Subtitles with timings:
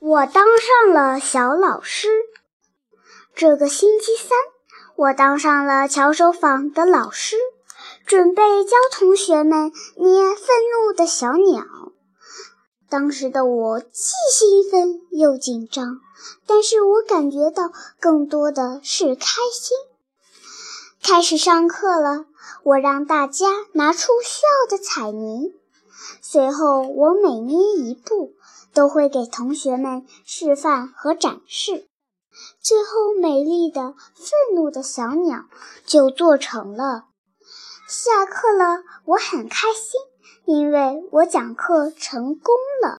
[0.00, 2.08] 我当上了小老师。
[3.34, 4.30] 这个星期三，
[4.96, 7.36] 我当上了巧手坊的老师，
[8.06, 11.66] 准备教同学们捏愤怒的小鸟。
[12.88, 16.00] 当时的我既兴奋又紧张，
[16.46, 17.70] 但是我感觉到
[18.00, 19.76] 更多的是开心。
[21.02, 22.24] 开始上课了，
[22.62, 25.52] 我让大家拿出需要的彩泥，
[26.20, 28.34] 随后我每捏一步。
[28.72, 31.88] 都会给同学们示范和展示，
[32.62, 35.46] 最后美丽的愤怒的小鸟
[35.84, 37.06] 就做成了。
[37.88, 40.00] 下课了，我很开心，
[40.44, 42.54] 因为我讲课成功。